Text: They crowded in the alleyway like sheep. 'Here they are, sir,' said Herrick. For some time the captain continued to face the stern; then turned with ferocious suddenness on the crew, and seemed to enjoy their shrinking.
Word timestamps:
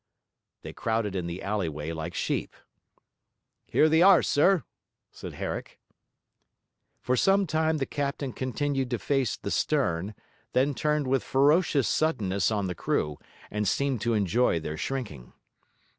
They 0.63 0.73
crowded 0.73 1.15
in 1.15 1.27
the 1.27 1.43
alleyway 1.43 1.91
like 1.91 2.15
sheep. 2.15 2.55
'Here 3.67 3.87
they 3.87 4.01
are, 4.01 4.23
sir,' 4.23 4.63
said 5.11 5.33
Herrick. 5.33 5.79
For 7.03 7.15
some 7.15 7.45
time 7.45 7.77
the 7.77 7.85
captain 7.85 8.33
continued 8.33 8.89
to 8.89 8.97
face 8.97 9.37
the 9.37 9.51
stern; 9.51 10.15
then 10.53 10.73
turned 10.73 11.05
with 11.05 11.23
ferocious 11.23 11.87
suddenness 11.87 12.49
on 12.49 12.65
the 12.65 12.73
crew, 12.73 13.19
and 13.51 13.67
seemed 13.67 14.01
to 14.01 14.15
enjoy 14.15 14.59
their 14.59 14.75
shrinking. 14.75 15.33